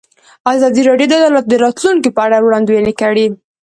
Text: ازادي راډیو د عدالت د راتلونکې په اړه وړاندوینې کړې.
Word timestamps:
ازادي 0.53 0.81
راډیو 0.89 1.09
د 1.09 1.13
عدالت 1.19 1.45
د 1.49 1.53
راتلونکې 1.63 2.09
په 2.15 2.21
اړه 2.25 2.37
وړاندوینې 2.45 2.93
کړې. 3.01 3.25